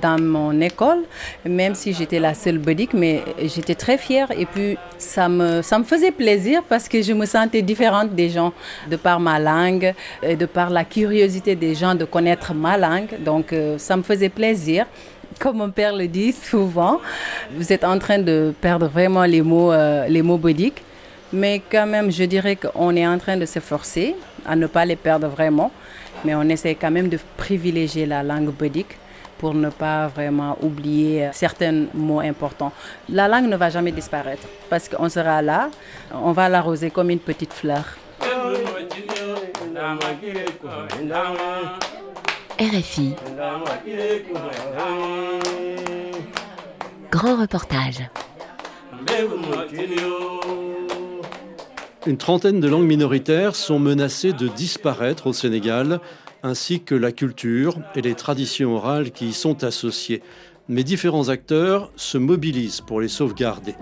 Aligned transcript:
Dans 0.00 0.18
mon 0.18 0.58
école, 0.62 1.02
même 1.44 1.74
si 1.74 1.92
j'étais 1.92 2.18
la 2.18 2.32
seule 2.32 2.56
bouddhique, 2.56 2.94
mais 2.94 3.22
j'étais 3.42 3.74
très 3.74 3.98
fière 3.98 4.30
et 4.30 4.46
puis 4.46 4.78
ça 4.96 5.28
me, 5.28 5.60
faisait 5.60 6.10
plaisir 6.10 6.62
parce 6.66 6.88
que 6.88 7.02
je 7.02 7.12
me 7.12 7.26
sentais 7.26 7.60
différente 7.60 8.14
des 8.14 8.30
gens 8.30 8.54
de 8.90 8.96
par 8.96 9.20
ma 9.20 9.38
langue 9.38 9.92
et 10.22 10.36
de 10.36 10.46
par 10.46 10.70
la 10.70 10.84
curiosité 10.84 11.54
des 11.54 11.74
gens 11.74 11.94
de 11.94 12.06
connaître 12.06 12.54
ma 12.54 12.78
langue. 12.78 13.22
Donc 13.22 13.52
euh, 13.52 13.76
ça 13.76 13.94
me 13.98 14.02
faisait 14.02 14.30
plaisir 14.30 14.86
comme 15.38 15.58
mon 15.58 15.70
père 15.70 15.94
le 15.94 16.08
dit 16.08 16.32
souvent, 16.32 17.00
vous 17.54 17.72
êtes 17.72 17.84
en 17.84 17.98
train 17.98 18.18
de 18.18 18.54
perdre 18.60 18.86
vraiment 18.86 19.24
les 19.24 19.42
mots, 19.42 19.72
euh. 19.72 20.06
Mais 21.32 21.62
quand 21.70 21.86
même, 21.86 22.10
je 22.10 22.24
dirais 22.24 22.56
qu'on 22.56 22.94
est 22.94 23.06
en 23.06 23.18
train 23.18 23.36
de 23.36 23.46
s'efforcer 23.46 24.14
à 24.44 24.54
ne 24.54 24.66
pas 24.66 24.84
les 24.84 24.96
perdre 24.96 25.28
vraiment. 25.28 25.70
Mais 26.24 26.34
on 26.34 26.42
essaie 26.42 26.74
quand 26.74 26.90
même 26.90 27.08
de 27.08 27.18
privilégier 27.36 28.06
la 28.06 28.22
langue 28.22 28.50
bouddhique 28.50 28.98
pour 29.38 29.54
ne 29.54 29.70
pas 29.70 30.06
vraiment 30.06 30.56
oublier 30.62 31.30
certains 31.32 31.86
mots 31.94 32.20
importants. 32.20 32.72
La 33.08 33.26
langue 33.26 33.46
ne 33.46 33.56
va 33.56 33.70
jamais 33.70 33.90
disparaître 33.90 34.46
parce 34.70 34.88
qu'on 34.88 35.08
sera 35.08 35.42
là, 35.42 35.68
on 36.14 36.32
va 36.32 36.48
l'arroser 36.48 36.90
comme 36.90 37.10
une 37.10 37.18
petite 37.18 37.52
fleur. 37.52 37.84
RFI. 42.60 43.14
Grand 47.10 47.36
reportage. 47.40 48.02
Une 52.04 52.16
trentaine 52.16 52.58
de 52.58 52.66
langues 52.66 52.86
minoritaires 52.86 53.54
sont 53.54 53.78
menacées 53.78 54.32
de 54.32 54.48
disparaître 54.48 55.28
au 55.28 55.32
Sénégal, 55.32 56.00
ainsi 56.42 56.80
que 56.80 56.96
la 56.96 57.12
culture 57.12 57.76
et 57.94 58.00
les 58.00 58.16
traditions 58.16 58.74
orales 58.74 59.12
qui 59.12 59.28
y 59.28 59.32
sont 59.32 59.62
associées. 59.62 60.20
Mais 60.68 60.82
différents 60.82 61.28
acteurs 61.28 61.92
se 61.94 62.18
mobilisent 62.18 62.80
pour 62.80 63.00
les 63.00 63.06
sauvegarder. 63.06 63.76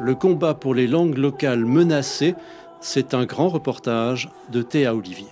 Le 0.00 0.14
combat 0.14 0.54
pour 0.54 0.74
les 0.74 0.86
langues 0.86 1.18
locales 1.18 1.64
menacées, 1.64 2.36
c'est 2.80 3.12
un 3.12 3.24
grand 3.24 3.48
reportage 3.48 4.30
de 4.52 4.62
Théa 4.62 4.94
Olivier. 4.94 5.26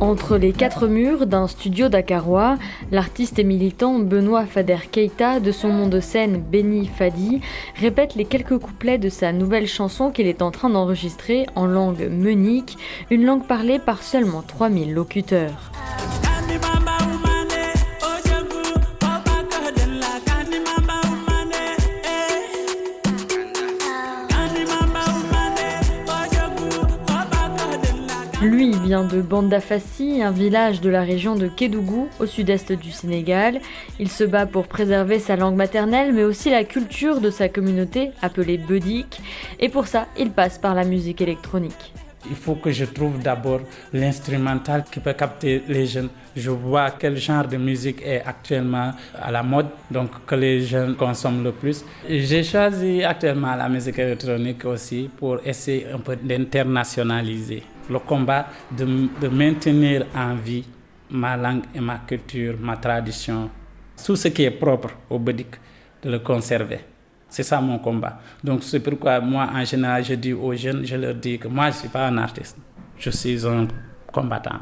Entre 0.00 0.38
les 0.38 0.52
quatre 0.52 0.86
murs 0.86 1.26
d'un 1.26 1.46
studio 1.46 1.90
dakarois, 1.90 2.56
l'artiste 2.90 3.38
et 3.38 3.44
militant 3.44 3.98
Benoît 3.98 4.46
Fader 4.46 4.78
Keita, 4.90 5.40
de 5.40 5.52
son 5.52 5.68
nom 5.68 5.88
de 5.88 6.00
scène 6.00 6.40
Benny 6.40 6.86
Fadi, 6.86 7.42
répète 7.76 8.14
les 8.14 8.24
quelques 8.24 8.58
couplets 8.58 8.96
de 8.96 9.10
sa 9.10 9.32
nouvelle 9.32 9.66
chanson 9.66 10.10
qu'il 10.10 10.26
est 10.26 10.40
en 10.40 10.50
train 10.50 10.70
d'enregistrer 10.70 11.44
en 11.54 11.66
langue 11.66 12.08
meunique, 12.10 12.78
une 13.10 13.26
langue 13.26 13.46
parlée 13.46 13.78
par 13.78 14.02
seulement 14.02 14.40
3000 14.40 14.94
locuteurs. 14.94 15.70
Lui 28.42 28.74
vient 28.90 29.04
de 29.04 29.22
Bandafassi, 29.22 30.20
un 30.20 30.32
village 30.32 30.80
de 30.80 30.90
la 30.90 31.02
région 31.02 31.36
de 31.36 31.46
Kédougou, 31.46 32.08
au 32.18 32.26
sud-est 32.26 32.72
du 32.72 32.90
Sénégal. 32.90 33.60
Il 34.00 34.08
se 34.08 34.24
bat 34.24 34.46
pour 34.46 34.66
préserver 34.66 35.20
sa 35.20 35.36
langue 35.36 35.54
maternelle, 35.54 36.12
mais 36.12 36.24
aussi 36.24 36.50
la 36.50 36.64
culture 36.64 37.20
de 37.20 37.30
sa 37.30 37.48
communauté, 37.48 38.10
appelée 38.20 38.58
Bedik. 38.58 39.20
Et 39.60 39.68
pour 39.68 39.86
ça, 39.86 40.08
il 40.18 40.32
passe 40.32 40.58
par 40.58 40.74
la 40.74 40.82
musique 40.82 41.20
électronique. 41.20 41.92
Il 42.28 42.34
faut 42.34 42.56
que 42.56 42.72
je 42.72 42.84
trouve 42.84 43.20
d'abord 43.22 43.60
l'instrumental 43.92 44.82
qui 44.90 44.98
peut 44.98 45.12
capter 45.12 45.62
les 45.68 45.86
jeunes. 45.86 46.08
Je 46.34 46.50
vois 46.50 46.90
quel 46.90 47.16
genre 47.16 47.46
de 47.46 47.58
musique 47.58 48.02
est 48.04 48.22
actuellement 48.26 48.90
à 49.22 49.30
la 49.30 49.44
mode, 49.44 49.68
donc 49.88 50.10
que 50.26 50.34
les 50.34 50.62
jeunes 50.62 50.96
consomment 50.96 51.44
le 51.44 51.52
plus. 51.52 51.84
J'ai 52.08 52.42
choisi 52.42 53.04
actuellement 53.04 53.54
la 53.54 53.68
musique 53.68 54.00
électronique 54.00 54.64
aussi 54.64 55.08
pour 55.16 55.38
essayer 55.46 55.86
un 55.94 56.00
peu 56.00 56.16
d'internationaliser 56.16 57.62
le 57.88 57.98
combat 58.00 58.46
de, 58.70 58.84
de, 59.20 59.28
maintenir 59.28 60.06
en 60.14 60.34
vie 60.34 60.64
ma 61.10 61.36
langue 61.36 61.62
et 61.74 61.80
ma 61.80 61.98
culture, 62.06 62.56
ma 62.60 62.76
tradition, 62.76 63.50
tout 64.04 64.16
ce 64.16 64.28
qui 64.28 64.44
est 64.44 64.50
propre 64.50 64.90
au 65.08 65.18
Bédic, 65.18 65.48
de 66.02 66.10
le 66.10 66.18
conserver. 66.20 66.80
C'est 67.28 67.42
ça 67.42 67.60
mon 67.60 67.78
combat. 67.78 68.18
Donc 68.42 68.62
c'est 68.64 68.80
pourquoi 68.80 69.20
moi, 69.20 69.48
en 69.54 69.64
général, 69.64 70.04
je 70.04 70.14
dis 70.14 70.32
aux 70.32 70.54
jeunes, 70.54 70.84
je 70.84 70.96
leur 70.96 71.14
dis 71.14 71.38
que 71.38 71.48
moi, 71.48 71.70
je 71.70 71.76
ne 71.76 71.80
suis 71.80 71.88
pas 71.88 72.06
un 72.06 72.18
artiste, 72.18 72.56
je 72.98 73.10
suis 73.10 73.46
un 73.46 73.66
combattant. 74.12 74.60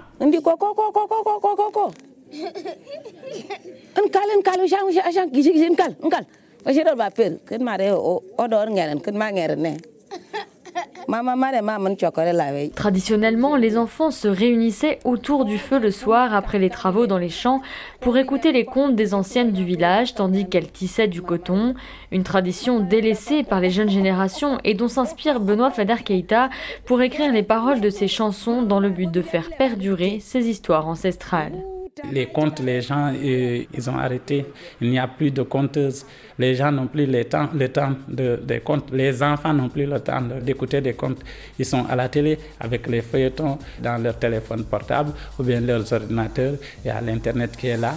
Traditionnellement, 12.74 13.56
les 13.56 13.78
enfants 13.78 14.10
se 14.10 14.28
réunissaient 14.28 14.98
autour 15.06 15.46
du 15.46 15.56
feu 15.56 15.78
le 15.78 15.90
soir 15.90 16.34
après 16.34 16.58
les 16.58 16.68
travaux 16.68 17.06
dans 17.06 17.16
les 17.16 17.30
champs 17.30 17.62
pour 18.00 18.18
écouter 18.18 18.52
les 18.52 18.66
contes 18.66 18.94
des 18.94 19.14
anciennes 19.14 19.52
du 19.52 19.64
village 19.64 20.14
tandis 20.14 20.46
qu'elles 20.46 20.70
tissaient 20.70 21.08
du 21.08 21.22
coton, 21.22 21.74
une 22.12 22.24
tradition 22.24 22.80
délaissée 22.80 23.42
par 23.42 23.60
les 23.60 23.70
jeunes 23.70 23.88
générations 23.88 24.58
et 24.64 24.74
dont 24.74 24.88
s'inspire 24.88 25.40
Benoît 25.40 25.70
Fader 25.70 26.02
Keita 26.04 26.50
pour 26.84 27.00
écrire 27.00 27.32
les 27.32 27.42
paroles 27.42 27.80
de 27.80 27.88
ses 27.88 28.08
chansons 28.08 28.60
dans 28.60 28.78
le 28.78 28.90
but 28.90 29.10
de 29.10 29.22
faire 29.22 29.48
perdurer 29.56 30.18
ces 30.20 30.46
histoires 30.46 30.88
ancestrales. 30.88 31.64
Les 32.10 32.26
contes, 32.26 32.60
les 32.60 32.80
gens, 32.80 33.12
ils 33.12 33.90
ont 33.90 33.98
arrêté. 33.98 34.46
Il 34.80 34.90
n'y 34.90 34.98
a 34.98 35.08
plus 35.08 35.30
de 35.30 35.42
conteuses. 35.42 36.04
Les 36.38 36.54
gens 36.54 36.70
n'ont 36.70 36.86
plus 36.86 37.06
le 37.06 37.24
temps, 37.24 37.48
le 37.54 37.68
temps 37.68 37.92
de, 38.08 38.40
des 38.42 38.60
contes. 38.60 38.90
Les 38.92 39.22
enfants 39.22 39.52
n'ont 39.52 39.68
plus 39.68 39.86
le 39.86 40.00
temps 40.00 40.20
d'écouter 40.42 40.80
des 40.80 40.94
contes. 40.94 41.20
Ils 41.58 41.64
sont 41.64 41.84
à 41.88 41.96
la 41.96 42.08
télé 42.08 42.38
avec 42.60 42.86
les 42.86 43.02
feuilletons 43.02 43.58
dans 43.82 44.02
leur 44.02 44.18
téléphone 44.18 44.64
portable 44.64 45.12
ou 45.38 45.42
bien 45.42 45.60
leurs 45.60 45.92
ordinateurs 45.92 46.54
et 46.84 46.90
à 46.90 47.00
l'Internet 47.00 47.56
qui 47.56 47.68
est 47.68 47.76
là. 47.76 47.94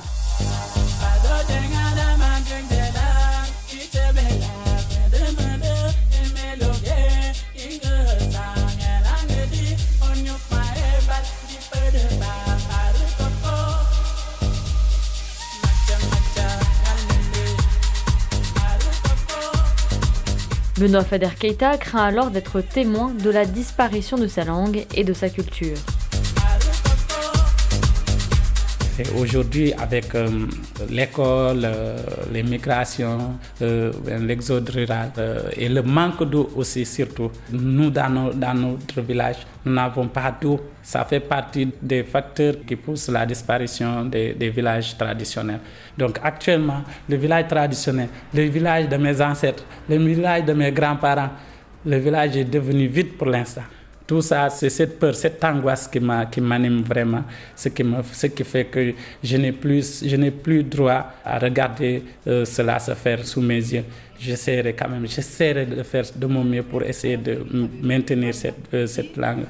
Benoît 20.82 21.04
Fader 21.04 21.30
Keita 21.40 21.78
craint 21.78 22.06
alors 22.06 22.32
d'être 22.32 22.60
témoin 22.60 23.12
de 23.14 23.30
la 23.30 23.46
disparition 23.46 24.18
de 24.18 24.26
sa 24.26 24.46
langue 24.46 24.88
et 24.96 25.04
de 25.04 25.14
sa 25.14 25.30
culture. 25.30 25.78
Aujourd'hui, 29.18 29.74
avec 29.74 30.14
euh, 30.16 30.28
l'école, 30.90 31.62
euh, 31.64 31.98
les 32.32 32.44
migrations, 32.44 33.38
euh, 33.62 33.92
l'exode 34.20 34.70
rural 34.70 35.12
et 35.56 35.70
le 35.70 35.82
manque 35.82 36.24
d'eau 36.30 36.50
aussi 36.56 36.86
surtout, 36.86 37.32
nous 37.52 37.90
dans, 37.90 38.10
notre 38.10 39.02
village, 39.02 39.38
nous 39.66 39.74
n'avons 39.74 40.08
pas 40.08 40.36
d'eau. 40.40 40.60
Ça 40.84 41.06
fait 41.06 41.22
partie 41.22 41.70
des 41.82 42.04
facteurs 42.04 42.56
qui 42.68 42.76
poussent 42.76 43.08
la 43.10 43.26
disparition 43.26 44.06
des, 44.06 44.34
villages 44.50 44.98
traditionnels. 44.98 45.62
Donc 45.98 46.20
actuellement, 46.22 46.84
le 47.08 47.16
village 47.16 47.48
traditionnel, 47.48 48.10
le 48.34 48.44
village 48.44 48.90
de 48.90 48.98
mes 48.98 49.22
ancêtres, 49.22 49.64
le 49.90 49.98
village 49.98 50.46
de 50.46 50.54
mes 50.54 50.72
grands-parents, 50.72 51.30
le 51.86 51.98
village 51.98 52.36
est 52.36 52.46
devenu 52.46 52.88
vide 52.88 53.14
pour 53.18 53.28
l'instant. 53.28 53.64
Tout 54.12 54.22
ça, 54.22 54.50
c'est 54.50 54.70
cette 54.70 55.00
peur, 55.00 55.16
cette 55.16 55.42
angoisse 55.42 55.88
qui 55.88 56.02
m'anime 56.42 56.82
vraiment, 56.82 57.24
ce 57.56 57.70
qui, 57.70 57.82
me, 57.82 58.04
ce 58.12 58.28
qui 58.28 58.44
fait 58.44 58.66
que 58.66 58.92
je 59.24 59.38
n'ai 59.38 59.54
plus, 59.54 60.04
je 60.06 60.30
plus 60.32 60.64
droit 60.66 61.14
à 61.24 61.40
regarder 61.40 62.04
euh, 62.28 62.44
cela 62.44 62.78
se 62.80 62.94
faire 62.94 63.26
sous 63.26 63.40
mes 63.40 63.56
yeux. 63.56 63.86
J'essaierai 64.20 64.74
quand 64.74 64.90
même, 64.90 65.08
j'essaierai 65.08 65.66
de 65.66 65.82
faire 65.84 66.04
de 66.14 66.26
mon 66.28 66.44
mieux 66.44 66.64
pour 66.64 66.84
essayer 66.84 67.16
de 67.16 67.38
maintenir 67.82 68.34
cette, 68.34 68.68
euh, 68.74 68.86
cette 68.86 69.16
langue. 69.16 69.46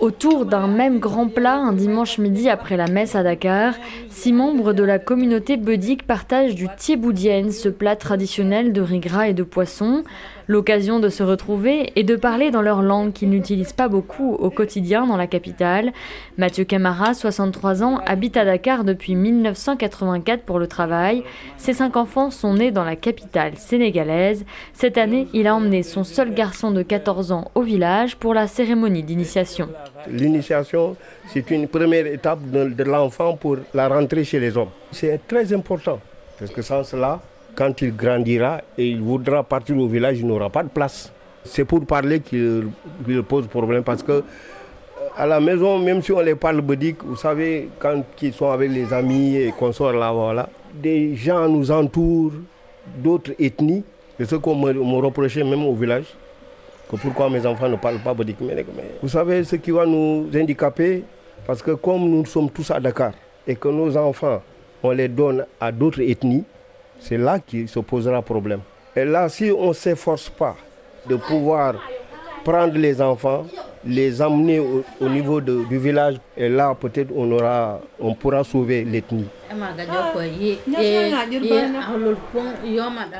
Autour 0.00 0.44
d'un 0.44 0.66
même 0.66 0.98
grand 0.98 1.28
plat, 1.28 1.54
un 1.54 1.72
dimanche 1.72 2.18
midi 2.18 2.48
après 2.48 2.76
la 2.76 2.86
messe 2.86 3.14
à 3.14 3.22
Dakar, 3.22 3.74
six 4.10 4.32
membres 4.32 4.72
de 4.72 4.82
la 4.82 4.98
communauté 4.98 5.56
bouddhique 5.56 6.06
partagent 6.06 6.54
du 6.54 6.68
thieboudienne, 6.76 7.50
ce 7.50 7.68
plat 7.68 7.96
traditionnel 7.96 8.72
de 8.72 8.82
riz 8.82 9.00
gras 9.00 9.28
et 9.28 9.34
de 9.34 9.42
poisson. 9.42 10.04
L'occasion 10.48 11.00
de 11.00 11.08
se 11.08 11.22
retrouver 11.22 11.92
et 11.96 12.04
de 12.04 12.14
parler 12.14 12.50
dans 12.50 12.62
leur 12.62 12.80
langue 12.80 13.12
qu'ils 13.12 13.30
n'utilisent 13.30 13.72
pas 13.72 13.88
beaucoup 13.88 14.34
au 14.34 14.50
quotidien 14.50 15.06
dans 15.06 15.16
la 15.16 15.26
capitale. 15.26 15.92
Mathieu 16.38 16.64
Camara, 16.64 17.14
63 17.14 17.82
ans, 17.82 18.00
habite 18.06 18.36
à 18.36 18.44
Dakar 18.44 18.84
depuis 18.84 19.16
1984 19.16 20.42
pour 20.42 20.60
le 20.60 20.68
travail. 20.68 21.24
Ses 21.56 21.72
cinq 21.72 21.96
enfants 21.96 22.30
sont 22.30 22.54
nés 22.54 22.70
dans 22.70 22.84
la 22.84 22.94
capitale 22.94 23.56
sénégalaise. 23.56 24.44
Cette 24.72 24.98
année, 24.98 25.26
il 25.32 25.48
a 25.48 25.54
emmené 25.54 25.82
son 25.82 26.04
seul 26.04 26.32
garçon 26.32 26.70
de 26.70 26.82
14 26.82 27.32
ans 27.32 27.50
au 27.56 27.62
village 27.62 28.16
pour 28.16 28.32
la 28.32 28.46
cérémonie 28.46 29.02
d'initiation. 29.02 29.68
L'initiation, 30.08 30.96
c'est 31.26 31.50
une 31.50 31.66
première 31.66 32.06
étape 32.06 32.48
de, 32.50 32.84
l'enfant 32.84 33.36
pour 33.36 33.56
la 33.74 33.88
rentrée 33.88 34.22
chez 34.22 34.38
les 34.38 34.56
hommes. 34.56 34.70
C'est 34.92 35.20
très 35.26 35.52
important, 35.52 35.98
parce 36.38 36.52
que 36.52 36.62
sans 36.62 36.84
cela, 36.84 37.20
quand 37.56 37.80
il 37.82 37.96
grandira 37.96 38.60
et 38.78 38.86
il 38.88 39.00
voudra 39.00 39.42
partir 39.42 39.76
au 39.78 39.88
village, 39.88 40.20
il 40.20 40.26
n'aura 40.26 40.50
pas 40.50 40.62
de 40.62 40.68
place. 40.68 41.10
C'est 41.44 41.64
pour 41.64 41.84
parler 41.84 42.20
qu'il 42.20 42.68
pose 43.28 43.46
problème, 43.46 43.82
parce 43.82 44.02
que 44.02 44.22
à 45.16 45.26
la 45.26 45.40
maison, 45.40 45.78
même 45.78 46.02
si 46.02 46.12
on 46.12 46.20
les 46.20 46.34
parle 46.34 46.60
bouddhique, 46.60 47.02
vous 47.02 47.16
savez, 47.16 47.70
quand 47.78 48.02
ils 48.20 48.32
sont 48.32 48.50
avec 48.50 48.70
les 48.70 48.92
amis 48.92 49.36
et 49.36 49.52
qu'on 49.58 49.72
sort 49.72 49.92
là, 49.92 50.12
voilà, 50.12 50.48
des 50.74 51.16
gens 51.16 51.48
nous 51.48 51.70
entourent, 51.70 52.32
d'autres 52.98 53.32
ethnies, 53.38 53.82
c'est 54.18 54.26
ce 54.28 54.36
qu'on 54.36 54.54
me 54.54 55.00
reprochait 55.00 55.42
même 55.42 55.64
au 55.64 55.74
village 55.74 56.06
que 56.90 56.96
pourquoi 56.96 57.28
mes 57.30 57.44
enfants 57.46 57.68
ne 57.68 57.76
parlent 57.76 57.98
pas 57.98 58.14
bouddhique. 58.14 58.36
Vous 59.02 59.08
savez 59.08 59.42
ce 59.44 59.56
qui 59.56 59.70
va 59.72 59.86
nous 59.86 60.28
handicaper 60.34 61.02
Parce 61.46 61.62
que 61.62 61.72
comme 61.72 62.08
nous 62.08 62.24
sommes 62.26 62.50
tous 62.50 62.70
à 62.70 62.78
Dakar 62.80 63.12
et 63.46 63.56
que 63.56 63.68
nos 63.68 63.96
enfants, 63.96 64.42
on 64.82 64.90
les 64.90 65.08
donne 65.08 65.44
à 65.60 65.72
d'autres 65.72 66.00
ethnies, 66.00 66.44
c'est 67.00 67.18
là 67.18 67.38
qu'il 67.38 67.68
se 67.68 67.78
posera 67.80 68.22
problème. 68.22 68.60
Et 68.94 69.04
là, 69.04 69.28
si 69.28 69.50
on 69.50 69.68
ne 69.68 69.72
s'efforce 69.74 70.30
pas 70.30 70.56
de 71.08 71.16
pouvoir 71.16 71.74
prendre 72.44 72.74
les 72.78 73.02
enfants, 73.02 73.44
les 73.84 74.22
emmener 74.22 74.58
au, 74.58 75.08
niveau 75.08 75.40
du 75.40 75.78
village, 75.78 76.16
et 76.36 76.48
là, 76.48 76.74
peut-être 76.78 77.10
on, 77.14 77.30
aura, 77.32 77.80
on 78.00 78.14
pourra 78.14 78.42
sauver 78.44 78.84
l'ethnie. 78.84 79.26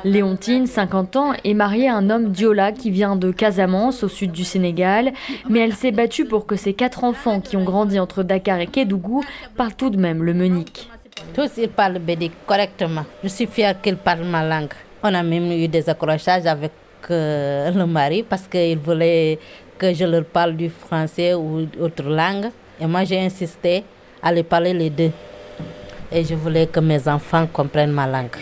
Léontine, 0.03 0.67
50 0.67 1.15
ans, 1.15 1.33
est 1.43 1.53
mariée 1.53 1.89
à 1.89 1.95
un 1.95 2.09
homme 2.09 2.29
Diola 2.31 2.71
qui 2.71 2.89
vient 2.91 3.15
de 3.15 3.31
Casamance, 3.31 4.03
au 4.03 4.07
sud 4.07 4.31
du 4.31 4.43
Sénégal, 4.43 5.13
mais 5.49 5.59
elle 5.59 5.73
s'est 5.73 5.91
battue 5.91 6.25
pour 6.25 6.45
que 6.45 6.55
ses 6.55 6.73
quatre 6.73 7.03
enfants 7.03 7.39
qui 7.39 7.55
ont 7.57 7.63
grandi 7.63 7.99
entre 7.99 8.23
Dakar 8.23 8.59
et 8.59 8.67
Kédougou 8.67 9.23
parlent 9.55 9.75
tout 9.75 9.89
de 9.89 9.97
même 9.97 10.23
le 10.23 10.33
meunique. 10.33 10.89
Tous 11.33 11.51
ils 11.57 11.69
parlent 11.69 11.99
bédik 11.99 12.31
correctement. 12.45 13.05
Je 13.23 13.29
suis 13.29 13.47
fière 13.47 13.79
qu'ils 13.81 13.97
parlent 13.97 14.23
ma 14.25 14.43
langue. 14.43 14.73
On 15.03 15.13
a 15.13 15.23
même 15.23 15.51
eu 15.51 15.67
des 15.67 15.87
accrochages 15.89 16.45
avec 16.45 16.71
euh, 17.11 17.71
le 17.71 17.85
mari 17.85 18.23
parce 18.23 18.47
qu'il 18.47 18.77
voulait 18.79 19.37
que 19.77 19.93
je 19.93 20.05
leur 20.05 20.25
parle 20.25 20.55
du 20.55 20.69
français 20.69 21.33
ou 21.33 21.67
autre 21.79 22.03
langue. 22.03 22.47
Et 22.79 22.85
moi, 22.85 23.03
j'ai 23.03 23.19
insisté 23.19 23.83
à 24.21 24.31
les 24.31 24.43
parler 24.43 24.73
les 24.73 24.89
deux. 24.89 25.11
Et 26.11 26.23
je 26.23 26.35
voulais 26.35 26.67
que 26.67 26.79
mes 26.79 27.07
enfants 27.07 27.47
comprennent 27.51 27.91
ma 27.91 28.07
langue. 28.07 28.35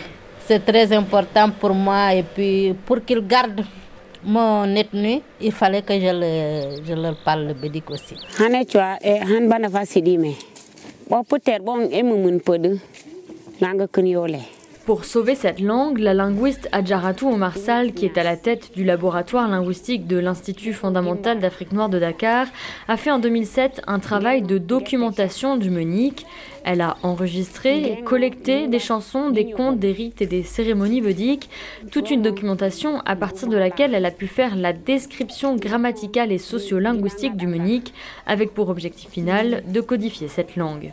C'est 0.46 0.64
très 0.64 0.92
important 0.92 1.50
pour 1.50 1.74
moi 1.74 2.14
et 2.14 2.22
puis 2.22 2.74
pour 2.86 3.04
qu'ils 3.04 3.26
gardent 3.26 3.64
mon 4.24 4.64
ethnie, 4.74 5.22
il 5.40 5.52
fallait 5.52 5.82
que 5.82 5.94
je, 5.94 6.80
je 6.86 6.94
leur 6.94 7.16
parle 7.24 7.46
le 7.48 7.54
bédik 7.54 7.90
aussi. 7.90 8.16
wa 11.10 11.22
puter 11.22 11.62
bon 11.62 11.86
e 11.92 12.00
mumun 12.02 12.40
podu 12.46 12.70
nanga 13.60 13.86
kun 13.94 14.06
yole 14.06 14.40
Pour 14.86 15.04
sauver 15.04 15.34
cette 15.34 15.58
langue, 15.58 15.98
la 15.98 16.14
linguiste 16.14 16.68
Adjaratou 16.70 17.28
Omarsal, 17.28 17.92
qui 17.92 18.04
est 18.04 18.16
à 18.18 18.22
la 18.22 18.36
tête 18.36 18.70
du 18.76 18.84
laboratoire 18.84 19.48
linguistique 19.48 20.06
de 20.06 20.16
l'Institut 20.16 20.74
fondamental 20.74 21.40
d'Afrique 21.40 21.72
noire 21.72 21.88
de 21.88 21.98
Dakar, 21.98 22.46
a 22.86 22.96
fait 22.96 23.10
en 23.10 23.18
2007 23.18 23.82
un 23.88 23.98
travail 23.98 24.42
de 24.42 24.58
documentation 24.58 25.56
du 25.56 25.70
monique. 25.70 26.24
Elle 26.62 26.80
a 26.80 26.98
enregistré 27.02 27.82
et 27.82 28.02
collecté 28.04 28.68
des 28.68 28.78
chansons, 28.78 29.30
des 29.30 29.50
contes, 29.50 29.80
des 29.80 29.90
rites 29.90 30.22
et 30.22 30.26
des 30.26 30.44
cérémonies 30.44 31.00
vediques, 31.00 31.50
toute 31.90 32.12
une 32.12 32.22
documentation 32.22 33.00
à 33.04 33.16
partir 33.16 33.48
de 33.48 33.56
laquelle 33.56 33.92
elle 33.92 34.06
a 34.06 34.12
pu 34.12 34.28
faire 34.28 34.54
la 34.54 34.72
description 34.72 35.56
grammaticale 35.56 36.30
et 36.30 36.38
sociolinguistique 36.38 37.36
du 37.36 37.48
monique, 37.48 37.92
avec 38.24 38.54
pour 38.54 38.68
objectif 38.68 39.10
final 39.10 39.64
de 39.66 39.80
codifier 39.80 40.28
cette 40.28 40.54
langue. 40.54 40.92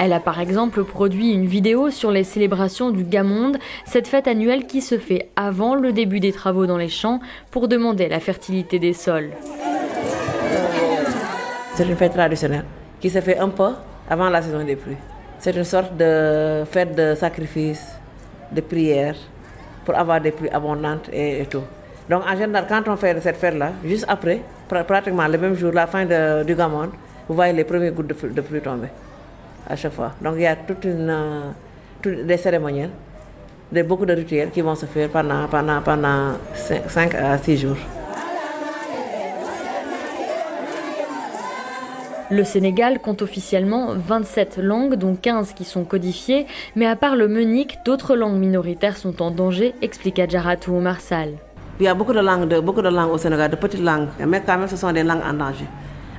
Elle 0.00 0.12
a 0.12 0.20
par 0.20 0.40
exemple 0.40 0.84
produit 0.84 1.32
une 1.32 1.46
vidéo 1.46 1.90
sur 1.90 2.12
les 2.12 2.22
célébrations 2.22 2.90
du 2.90 3.02
Gamonde, 3.02 3.58
cette 3.84 4.06
fête 4.06 4.28
annuelle 4.28 4.66
qui 4.66 4.80
se 4.80 4.96
fait 4.96 5.28
avant 5.34 5.74
le 5.74 5.92
début 5.92 6.20
des 6.20 6.32
travaux 6.32 6.66
dans 6.66 6.76
les 6.76 6.88
champs 6.88 7.18
pour 7.50 7.66
demander 7.66 8.08
la 8.08 8.20
fertilité 8.20 8.78
des 8.78 8.92
sols. 8.92 9.30
C'est 11.74 11.84
une 11.84 11.96
fête 11.96 12.12
traditionnelle 12.12 12.64
qui 13.00 13.10
se 13.10 13.20
fait 13.20 13.38
un 13.38 13.48
peu 13.48 13.70
avant 14.08 14.28
la 14.30 14.40
saison 14.40 14.64
des 14.64 14.76
pluies. 14.76 14.96
C'est 15.40 15.56
une 15.56 15.64
sorte 15.64 15.96
de 15.96 16.62
fête 16.70 16.94
de 16.94 17.16
sacrifice, 17.16 17.84
de 18.52 18.60
prière 18.60 19.16
pour 19.84 19.96
avoir 19.96 20.20
des 20.20 20.30
pluies 20.30 20.50
abondantes 20.50 21.08
et, 21.12 21.44
tout. 21.50 21.62
Donc 22.08 22.22
en 22.24 22.36
général, 22.36 22.66
quand 22.68 22.86
on 22.86 22.96
fait 22.96 23.20
cette 23.20 23.36
fête-là, 23.36 23.72
juste 23.84 24.04
après, 24.06 24.42
pratiquement 24.68 25.26
le 25.26 25.38
même 25.38 25.56
jour, 25.56 25.72
la 25.72 25.88
fin 25.88 26.04
du 26.44 26.54
Gamonde, 26.54 26.90
vous 27.28 27.34
voyez 27.34 27.52
les 27.52 27.64
premiers 27.64 27.90
gouttes 27.90 28.06
de, 28.06 28.28
de 28.28 28.40
pluie 28.40 28.60
tomber 28.60 28.88
à 29.68 29.76
chaque 29.76 29.92
fois. 29.92 30.12
Donc 30.22 30.34
il 30.36 30.42
y 30.42 30.46
a 30.46 30.56
toute 30.56 30.84
une, 30.84 31.10
euh, 31.10 32.24
des 32.24 32.36
cérémonies, 32.36 32.88
des, 33.70 33.82
beaucoup 33.82 34.06
de 34.06 34.12
rituels 34.14 34.50
qui 34.50 34.60
vont 34.60 34.74
se 34.74 34.86
faire 34.86 35.08
pendant, 35.10 35.46
pendant, 35.48 35.80
pendant 35.82 36.32
5 36.54 37.14
à 37.14 37.38
6 37.38 37.56
jours. 37.58 37.76
Le 42.30 42.44
Sénégal 42.44 42.98
compte 42.98 43.22
officiellement 43.22 43.94
27 43.94 44.58
langues, 44.58 44.96
dont 44.96 45.16
15 45.16 45.54
qui 45.54 45.64
sont 45.64 45.84
codifiées, 45.84 46.46
mais 46.76 46.84
à 46.84 46.94
part 46.94 47.16
le 47.16 47.26
meunique, 47.26 47.78
d'autres 47.86 48.16
langues 48.16 48.36
minoritaires 48.38 48.98
sont 48.98 49.22
en 49.22 49.30
danger, 49.30 49.74
expliqua 49.80 50.26
Djaratou 50.28 50.78
Marsal. 50.78 51.30
Il 51.80 51.86
y 51.86 51.88
a 51.88 51.94
beaucoup 51.94 52.12
de 52.12 52.20
langues, 52.20 52.46
de, 52.46 52.60
beaucoup 52.60 52.82
de 52.82 52.88
langues 52.90 53.12
au 53.12 53.18
Sénégal, 53.18 53.50
de 53.50 53.56
petites 53.56 53.80
langues, 53.82 54.08
mais 54.26 54.42
quand 54.44 54.58
même 54.58 54.68
ce 54.68 54.76
sont 54.76 54.92
des 54.92 55.04
langues 55.04 55.22
en 55.26 55.32
danger. 55.32 55.64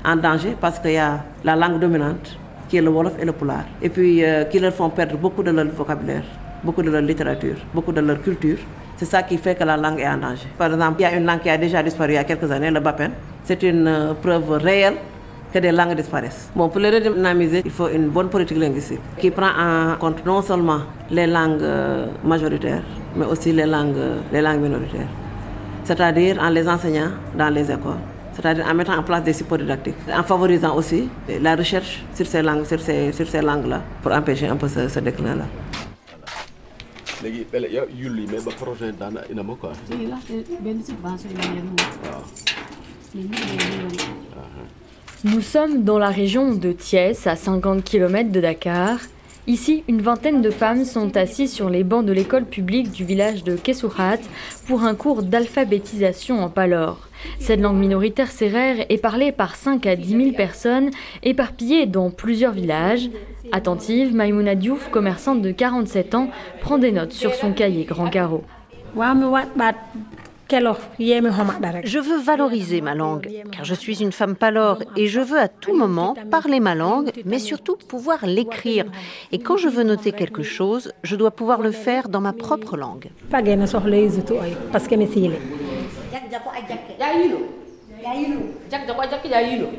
En 0.03 0.15
danger 0.15 0.55
parce 0.59 0.79
qu'il 0.79 0.93
y 0.93 0.97
a 0.97 1.23
la 1.43 1.55
langue 1.55 1.79
dominante, 1.79 2.39
qui 2.69 2.77
est 2.77 2.81
le 2.81 2.89
Wolof 2.89 3.13
et 3.19 3.25
le 3.25 3.33
Poulard, 3.33 3.65
et 3.81 3.89
puis 3.89 4.23
euh, 4.23 4.43
qui 4.45 4.59
leur 4.59 4.73
font 4.73 4.89
perdre 4.89 5.17
beaucoup 5.17 5.43
de 5.43 5.51
leur 5.51 5.65
vocabulaire, 5.65 6.23
beaucoup 6.63 6.83
de 6.83 6.91
leur 6.91 7.01
littérature, 7.01 7.55
beaucoup 7.73 7.91
de 7.91 7.99
leur 7.99 8.21
culture. 8.21 8.57
C'est 8.95 9.05
ça 9.05 9.23
qui 9.23 9.37
fait 9.37 9.55
que 9.55 9.63
la 9.63 9.75
langue 9.77 9.99
est 9.99 10.07
en 10.07 10.17
danger. 10.17 10.47
Par 10.57 10.71
exemple, 10.71 10.95
il 10.99 11.03
y 11.03 11.05
a 11.05 11.15
une 11.15 11.25
langue 11.25 11.39
qui 11.39 11.49
a 11.49 11.57
déjà 11.57 11.81
disparu 11.81 12.11
il 12.11 12.15
y 12.15 12.17
a 12.17 12.23
quelques 12.23 12.51
années, 12.51 12.69
le 12.69 12.79
Bapen. 12.79 13.11
C'est 13.43 13.63
une 13.63 13.87
euh, 13.87 14.13
preuve 14.13 14.51
réelle 14.51 14.95
que 15.53 15.57
des 15.59 15.71
langues 15.71 15.95
disparaissent. 15.95 16.51
Bon, 16.55 16.69
pour 16.69 16.79
les 16.79 16.91
redynamiser, 16.91 17.61
il 17.65 17.71
faut 17.71 17.87
une 17.87 18.09
bonne 18.09 18.29
politique 18.29 18.57
linguistique 18.59 18.99
qui 19.17 19.31
prend 19.31 19.47
en 19.57 19.95
compte 19.97 20.23
non 20.25 20.41
seulement 20.41 20.81
les 21.09 21.25
langues 21.25 21.63
euh, 21.63 22.05
majoritaires, 22.23 22.83
mais 23.15 23.25
aussi 23.25 23.51
les 23.51 23.65
langues, 23.65 23.95
les 24.31 24.41
langues 24.41 24.61
minoritaires. 24.61 25.07
C'est-à-dire 25.85 26.37
en 26.39 26.49
les 26.49 26.67
enseignant 26.69 27.09
dans 27.35 27.49
les 27.49 27.71
écoles 27.71 27.97
c'est-à-dire 28.33 28.65
en 28.67 28.73
mettant 28.73 28.97
en 28.97 29.03
place 29.03 29.23
des 29.23 29.33
supports 29.33 29.57
didactiques, 29.57 29.95
en 30.13 30.23
favorisant 30.23 30.75
aussi 30.75 31.09
la 31.41 31.55
recherche 31.55 32.03
sur 32.13 32.25
ces 32.25 32.41
langues, 32.41 32.65
sur 32.65 32.79
ces, 32.79 33.11
sur 33.11 33.27
ces 33.27 33.41
langues-là, 33.41 33.81
pour 34.01 34.11
empêcher 34.11 34.47
un 34.47 34.55
peu 34.55 34.67
ce, 34.67 34.87
ce 34.87 34.99
déclin-là. 34.99 35.45
Nous 45.25 45.41
sommes 45.41 45.83
dans 45.83 45.99
la 45.99 46.09
région 46.09 46.53
de 46.53 46.71
Thiès, 46.71 47.27
à 47.27 47.35
50 47.35 47.83
km 47.83 48.31
de 48.31 48.39
Dakar. 48.39 48.99
Ici, 49.47 49.83
une 49.89 50.01
vingtaine 50.01 50.41
de 50.41 50.49
femmes 50.49 50.85
sont 50.85 51.17
assises 51.17 51.51
sur 51.51 51.69
les 51.69 51.83
bancs 51.83 52.05
de 52.05 52.13
l'école 52.13 52.45
publique 52.45 52.91
du 52.91 53.03
village 53.03 53.43
de 53.43 53.57
Kesourat 53.57 54.19
pour 54.67 54.83
un 54.83 54.95
cours 54.95 55.23
d'alphabétisation 55.23 56.41
en 56.41 56.49
palor. 56.49 57.08
Cette 57.39 57.61
langue 57.61 57.77
minoritaire 57.77 58.31
sérère 58.31 58.85
est 58.89 58.97
parlée 58.97 59.31
par 59.31 59.55
5 59.55 59.85
à 59.85 59.95
10 59.95 60.09
000 60.09 60.31
personnes 60.31 60.89
éparpillées 61.23 61.85
dans 61.85 62.11
plusieurs 62.11 62.53
villages. 62.53 63.09
Attentive, 63.51 64.15
Maïmouna 64.15 64.55
Diouf, 64.55 64.89
commerçante 64.89 65.41
de 65.41 65.51
47 65.51 66.15
ans, 66.15 66.29
prend 66.61 66.77
des 66.77 66.91
notes 66.91 67.13
sur 67.13 67.33
son 67.33 67.53
cahier 67.53 67.85
grand 67.85 68.09
carreau. 68.09 68.43
Je 71.83 71.99
veux 71.99 72.17
valoriser 72.17 72.81
ma 72.81 72.95
langue, 72.95 73.29
car 73.51 73.63
je 73.63 73.75
suis 73.75 74.01
une 74.01 74.11
femme 74.11 74.35
palore 74.35 74.81
et 74.95 75.05
je 75.07 75.21
veux 75.21 75.37
à 75.37 75.47
tout 75.47 75.75
moment 75.75 76.15
parler 76.31 76.59
ma 76.59 76.73
langue, 76.73 77.11
mais 77.23 77.37
surtout 77.37 77.75
pouvoir 77.75 78.25
l'écrire. 78.25 78.85
Et 79.31 79.37
quand 79.37 79.57
je 79.57 79.67
veux 79.67 79.83
noter 79.83 80.11
quelque 80.11 80.41
chose, 80.41 80.91
je 81.03 81.15
dois 81.15 81.31
pouvoir 81.31 81.61
le 81.61 81.71
faire 81.71 82.09
dans 82.09 82.21
ma 82.21 82.33
propre 82.33 82.77
langue. 82.77 83.09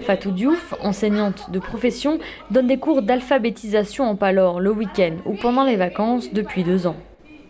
Fatou 0.03 0.31
Diouf, 0.33 0.75
enseignante 0.83 1.51
de 1.51 1.59
profession, 1.59 2.19
donne 2.51 2.67
des 2.67 2.79
cours 2.79 3.03
d'alphabétisation 3.03 4.05
en 4.05 4.17
palor 4.17 4.61
le 4.61 4.71
week-end 4.73 5.13
ou 5.25 5.35
pendant 5.35 5.65
les 5.65 5.77
vacances 5.77 6.33
depuis 6.33 6.65
deux 6.65 6.87
ans. 6.87 6.97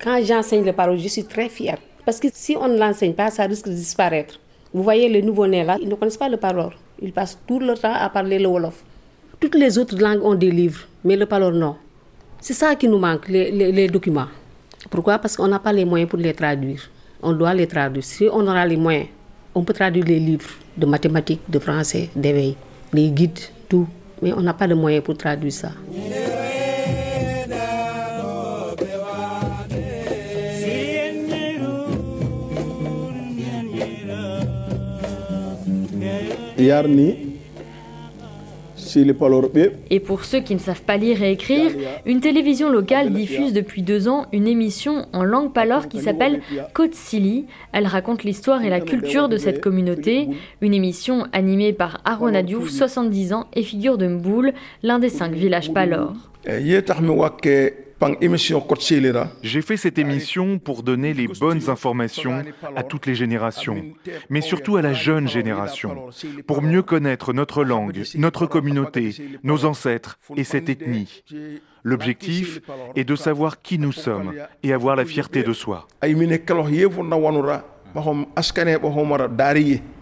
Quand 0.03 0.21
j'enseigne 0.23 0.65
le 0.65 0.73
parole, 0.73 0.99
je 0.99 1.09
suis 1.09 1.25
très 1.25 1.49
fière. 1.49 1.79
Parce 2.05 2.21
que 2.21 2.29
si 2.33 2.57
on 2.57 2.69
ne 2.69 2.79
l'enseigne 2.79 3.15
pas, 3.15 3.31
ça 3.31 3.45
risque 3.45 3.69
de 3.69 3.75
disparaître. 3.75 4.39
Vous 4.73 4.83
voyez 4.83 5.09
les 5.09 5.23
nouveaux-nés 5.23 5.65
là, 5.65 5.77
ils 5.81 5.89
ne 5.89 5.95
connaissent 5.95 6.17
pas 6.17 6.29
le 6.29 6.37
parole. 6.37 6.73
Ils 7.03 7.13
passent 7.13 7.39
tout 7.47 7.59
le 7.59 7.75
temps 7.75 7.93
à 7.95 8.09
parler 8.11 8.39
le 8.39 8.47
Wolof. 8.49 8.85
Toutes 9.41 9.55
les 9.55 9.79
autres 9.79 9.97
langues 9.99 10.23
ont 10.25 10.35
des 10.35 10.51
livres, 10.51 10.87
mais 11.05 11.17
le 11.17 11.27
parole 11.27 11.55
non. 11.55 11.77
C'est 12.41 12.55
ça 12.55 12.75
qui 12.77 12.89
nous 12.89 12.99
manque, 12.99 13.29
les, 13.29 13.51
les, 13.51 13.73
les 13.73 13.89
documents. 13.89 14.29
Pourquoi? 14.91 15.19
Parce 15.19 15.37
qu'on 15.37 15.49
n'a 15.49 15.59
pas 15.59 15.73
les 15.73 15.85
moyens 15.85 16.09
pour 16.09 16.19
les 16.19 16.33
traduire. 16.33 16.91
On 17.23 17.33
doit 17.33 17.55
les 17.55 17.67
traduire. 17.67 18.05
Si 18.05 18.29
on 18.33 18.41
aura 18.47 18.67
les 18.67 18.77
moyens, 18.77 19.09
on 19.55 19.63
peut 19.63 19.75
traduire 19.75 20.05
les 20.05 20.19
livres 20.19 20.51
de 20.77 20.87
mathématiques, 20.87 21.43
de 21.49 21.59
français, 21.59 22.09
d'éveil, 22.17 22.57
les 22.93 23.11
guides, 23.11 23.39
tout. 23.69 23.87
Mais 24.23 24.33
on 24.33 24.41
n'a 24.41 24.55
pas 24.55 24.67
de 24.67 24.75
moyens 24.75 25.05
pour 25.05 25.17
traduire 25.17 25.53
ça. 25.53 25.73
Et 39.91 40.01
pour 40.01 40.25
ceux 40.25 40.41
qui 40.41 40.55
ne 40.55 40.61
savent 40.61 40.83
pas 40.83 40.97
lire 40.97 41.23
et 41.23 41.33
écrire, 41.33 41.73
une 42.07 42.21
télévision 42.21 42.69
locale 42.71 43.13
diffuse 43.13 43.53
depuis 43.53 43.83
deux 43.83 44.09
ans 44.09 44.27
une 44.33 44.47
émission 44.47 45.07
en 45.13 45.25
langue 45.25 45.53
palor 45.53 45.89
qui 45.89 46.01
s'appelle 46.01 46.41
Côte 46.75 46.95
Sili. 46.95 47.47
Elle 47.73 47.87
raconte 47.87 48.25
l'histoire 48.25 48.65
et 48.65 48.71
la 48.71 48.81
culture 48.81 49.29
de 49.29 49.37
cette 49.37 49.61
communauté. 49.61 50.29
Une 50.61 50.75
émission 50.75 51.27
animée 51.33 51.73
par 51.73 52.01
Arona 52.05 52.43
Diouf, 52.43 52.71
70 52.71 53.33
ans, 53.33 53.47
et 53.55 53.63
figure 53.63 53.99
de 53.99 54.07
Mboul, 54.07 54.53
l'un 54.83 54.99
des 54.99 55.09
cinq 55.09 55.33
villages 55.33 55.73
palor. 55.73 56.15
J'ai 59.43 59.63
fait 59.63 59.77
cette 59.77 59.99
émission 59.99 60.59
pour 60.59 60.83
donner 60.83 61.13
les 61.15 61.29
bonnes 61.29 61.69
informations 61.69 62.43
à 62.75 62.83
toutes 62.83 63.07
les 63.07 63.15
générations, 63.15 63.83
mais 64.29 64.41
surtout 64.41 64.77
à 64.77 64.83
la 64.83 64.93
jeune 64.93 65.29
génération, 65.29 66.09
pour 66.47 66.63
mieux 66.63 66.83
connaître 66.83 67.33
notre 67.33 67.65
langue, 67.65 68.03
notre 68.17 68.47
communauté, 68.47 69.15
nos 69.43 69.65
ancêtres 69.65 70.19
et 70.37 70.45
cette 70.45 70.69
ethnie. 70.69 71.23
L'objectif 71.83 72.61
est 72.97 73.05
de 73.05 73.17
savoir 73.17 73.63
qui 73.63 73.79
nous 73.79 73.93
sommes 73.93 74.35
et 74.63 74.73
avoir 74.73 74.97
la 74.97 75.05
fierté 75.05 75.43
de 75.43 75.53
soi. 75.53 75.89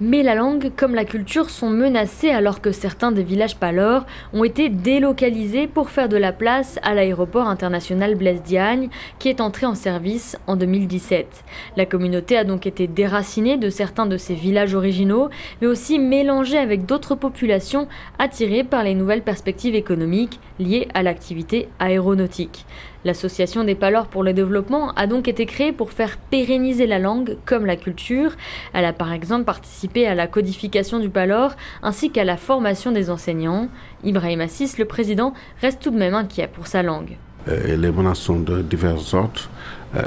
Mais 0.01 0.23
la 0.23 0.35
langue 0.35 0.71
comme 0.77 0.95
la 0.95 1.07
culture 1.07 1.49
sont 1.49 1.71
menacées 1.71 2.31
alors 2.31 2.61
que 2.61 2.71
certains 2.71 3.13
des 3.13 3.23
villages 3.23 3.57
palors 3.57 4.05
ont 4.35 4.45
été 4.45 4.69
délocalisés 4.69 5.67
pour 5.67 5.89
faire 5.89 6.11
de 6.11 6.19
la 6.19 6.33
place 6.33 6.79
à 6.83 6.95
l'aéroport 6.95 7.49
international 7.49 8.15
Blaise 8.15 8.43
Diagne 8.43 8.91
qui 9.19 9.29
est 9.31 9.41
entré 9.41 9.65
en 9.65 9.75
service 9.75 10.37
en 10.47 10.57
2017. 10.57 11.45
La 11.77 11.87
communauté 11.87 12.37
a 12.37 12.45
donc 12.45 12.67
été 12.67 12.87
déracinée 12.87 13.57
de 13.57 13.71
certains 13.71 14.07
de 14.07 14.19
ses 14.19 14.35
villages 14.35 14.75
originaux 14.75 15.31
mais 15.63 15.67
aussi 15.67 15.99
mélangée 15.99 16.59
avec 16.59 16.85
d'autres 16.85 17.15
populations 17.15 17.89
attirées 18.19 18.65
par 18.65 18.83
les 18.83 18.95
nouvelles 18.95 19.23
perspectives 19.23 19.75
économiques 19.75 20.41
liées 20.59 20.89
à 20.93 21.03
l'activité 21.03 21.69
aéronautique. 21.79 22.67
L'association 23.05 23.65
des 23.65 23.75
Palors 23.75 24.07
pour 24.07 24.23
le 24.23 24.33
développement 24.33 24.93
a 24.95 25.07
donc 25.07 25.29
été 25.29 25.47
créée 25.47 25.73
pour 25.73 25.93
faire 25.93 26.17
pérenniser 26.17 26.87
la 26.87 26.99
langue 26.99 27.37
comme 27.45 27.65
la 27.65 27.77
culture. 27.77 28.33
Elle 28.73 28.85
a 28.85 28.93
par 28.93 29.13
exemple 29.13 29.45
participé 29.45 30.07
à 30.07 30.15
la 30.15 30.27
codification 30.27 30.99
du 30.99 31.09
Palor 31.09 31.53
ainsi 31.83 32.11
qu'à 32.11 32.25
la 32.25 32.37
formation 32.37 32.93
des 32.93 33.11
enseignants. 33.11 33.69
Ibrahim 34.05 34.41
Assis, 34.41 34.73
le 34.79 34.85
président, 34.85 35.33
reste 35.61 35.81
tout 35.83 35.91
de 35.91 35.99
même 35.99 36.15
inquiet 36.15 36.49
pour 36.49 36.67
sa 36.67 36.83
langue. 36.83 37.17
les 37.47 37.91
menaces 37.91 38.19
sont 38.19 38.41
de 38.41 38.63
divers 38.63 39.15
ordres. 39.15 39.49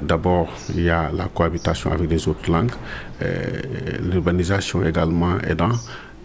D'abord, 0.04 0.54
il 0.76 0.84
y 0.84 0.90
a 0.92 1.10
la 1.12 1.26
cohabitation 1.26 1.92
avec 1.92 2.08
les 2.10 2.28
autres 2.28 2.52
langues, 2.52 2.72
l'urbanisation 4.00 4.86
également 4.86 5.40
aidant 5.40 5.72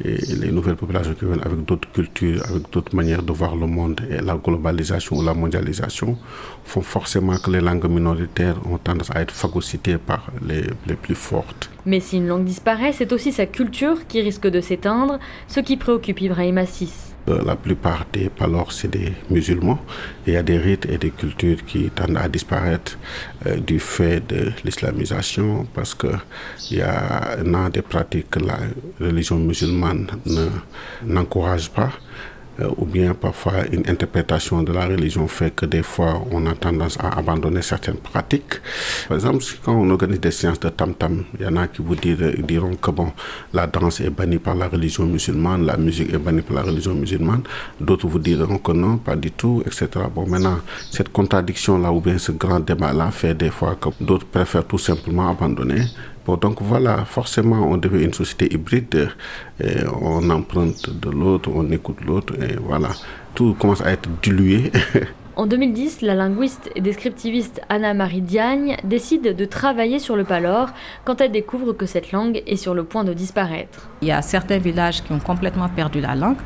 et 0.05 0.17
les 0.35 0.50
nouvelles 0.50 0.76
populations 0.76 1.15
qui 1.15 1.25
viennent 1.25 1.43
avec 1.43 1.65
d'autres 1.65 1.91
cultures, 1.93 2.43
avec 2.49 2.71
d'autres 2.71 2.95
manières 2.95 3.23
de 3.23 3.33
voir 3.33 3.57
le 3.57 3.67
monde 3.67 4.00
et 4.11 4.21
la 4.21 4.37
globalisation 4.37 5.17
ou 5.17 5.23
la 5.23 5.35
mondialisation 5.35 6.19
font 6.65 6.83
forcément 6.83 7.37
que 7.38 7.50
les 7.50 7.61
langues 7.61 7.88
minoritaires 7.88 8.57
ont 8.71 8.79
tendance 8.79 9.11
à 9.15 9.21
être 9.23 9.35
phagocytées 9.35 9.99
par 9.99 10.31
les, 10.47 10.65
les 10.87 10.95
plus 10.95 11.15
fortes. 11.15 11.71
Mais 11.85 12.00
si 12.00 12.17
une 12.19 12.26
langue 12.29 12.45
disparaît, 12.45 12.93
c'est 12.93 13.12
aussi 13.12 13.33
sa 13.33 13.47
culture 13.47 14.07
qui 14.07 14.21
risque 14.21 14.47
de 14.47 14.61
s'éteindre, 14.61 15.19
ce 15.49 15.61
qui 15.61 15.76
préoccupe 15.76 16.21
Ibrahim 16.21 16.59
Assis. 16.59 17.16
La 17.26 17.56
plupart 17.56 18.06
des 18.12 18.28
palors, 18.28 18.71
c'est 18.71 18.88
des 18.88 19.12
musulmans. 19.30 19.80
Il 20.26 20.35
y 20.35 20.37
a 20.37 20.45
des 20.45 20.59
rites 20.59 20.87
et 20.87 20.97
des 20.97 21.11
cultures 21.11 21.64
qui 21.66 21.90
tendent 21.90 22.16
à 22.18 22.28
disparaître 22.28 22.97
euh, 23.47 23.56
du 23.56 23.80
fait 23.80 24.21
de 24.28 24.52
l'islamisation 24.64 25.66
parce 25.75 25.92
qu'il 25.95 26.78
y 26.78 26.80
a 26.83 27.37
un 27.40 27.68
des 27.68 27.83
pratiques 27.83 28.30
que 28.30 28.38
la 28.38 28.59
religion 29.00 29.38
musulmane 29.38 30.06
n'encourage 31.04 31.68
pas. 31.71 31.90
Euh, 32.61 32.71
ou 32.79 32.87
bien 32.87 33.13
parfois 33.13 33.67
une 33.71 33.87
interprétation 33.87 34.63
de 34.63 34.73
la 34.73 34.87
religion 34.87 35.29
fait 35.29 35.55
que 35.55 35.67
des 35.67 35.83
fois 35.83 36.23
on 36.31 36.47
a 36.47 36.55
tendance 36.55 36.97
à 36.99 37.19
abandonner 37.19 37.61
certaines 37.61 37.99
pratiques. 37.99 38.61
Par 39.09 39.19
exemple, 39.19 39.45
quand 39.63 39.75
on 39.75 39.91
organise 39.91 40.21
des 40.21 40.31
séances 40.31 40.61
de 40.61 40.71
tam-tam, 40.71 41.25
il 41.39 41.45
y 41.45 41.49
en 41.49 41.57
a 41.57 41.67
qui 41.69 41.83
vous 41.83 41.95
diront 41.95 42.75
que 42.77 42.91
bon, 42.91 43.13
la 43.53 43.67
danse 43.67 44.01
est 44.01 44.09
bannie 44.09 44.39
par 44.39 44.55
la 44.55 44.69
religion 44.69 45.05
musulmane, 45.05 45.67
la 45.67 45.77
musique 45.77 46.13
est 46.15 46.19
bannie 46.19 46.41
par 46.41 46.57
la 46.57 46.63
religion 46.63 46.95
musulmane. 46.95 47.43
D'autres 47.79 48.09
vous 48.09 48.19
diront 48.19 48.59
que 48.59 48.73
non, 48.73 48.97
pas 48.97 49.17
du 49.17 49.31
tout, 49.33 49.63
etc. 49.67 49.89
Bon, 50.15 50.27
maintenant, 50.27 50.59
cette 50.91 51.11
contradiction-là 51.13 51.93
ou 51.93 52.01
bien 52.01 52.17
ce 52.17 52.33
grand 52.33 52.61
débat-là 52.61 53.11
fait 53.11 53.35
des 53.35 53.51
fois 53.51 53.77
que 53.79 53.91
d'autres 54.01 54.27
préfèrent 54.27 54.67
tout 54.67 54.79
simplement 54.79 55.29
abandonner 55.29 55.83
donc 56.35 56.61
voilà, 56.61 57.04
forcément, 57.04 57.71
on 57.71 57.76
devient 57.76 58.04
une 58.04 58.12
société 58.12 58.52
hybride. 58.52 59.11
Et 59.62 59.87
on 60.02 60.28
emprunte 60.30 60.90
de 60.90 61.11
l'autre, 61.11 61.50
on 61.54 61.71
écoute 61.71 61.99
l'autre, 62.04 62.35
et 62.42 62.56
voilà. 62.56 62.88
Tout 63.35 63.54
commence 63.54 63.83
à 63.83 63.92
être 63.92 64.09
dilué. 64.23 64.73
En 65.38 65.45
2010, 65.45 66.00
la 66.00 66.14
linguiste 66.14 66.71
et 66.76 66.80
descriptiviste 66.80 67.61
Anna-Marie 67.68 68.23
Diagne 68.23 68.78
décide 68.85 69.37
de 69.37 69.45
travailler 69.45 69.99
sur 69.99 70.16
le 70.16 70.25
palor 70.25 70.71
quand 71.04 71.21
elle 71.21 71.30
découvre 71.30 71.75
que 71.75 71.85
cette 71.85 72.11
langue 72.11 72.42
est 72.47 72.56
sur 72.56 72.73
le 72.73 72.85
point 72.85 73.04
de 73.04 73.12
disparaître. 73.12 73.87
Il 74.00 74.09
y 74.09 74.12
a 74.12 74.23
certains 74.23 74.56
villages 74.56 75.02
qui 75.02 75.12
ont 75.12 75.18
complètement 75.18 75.68
perdu 75.68 76.00
la 76.00 76.14
langue. 76.14 76.38